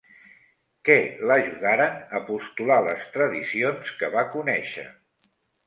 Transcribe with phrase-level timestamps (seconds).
[0.87, 0.95] Què
[1.31, 4.91] l'ajudaren a postular les tradicions que va conèixer?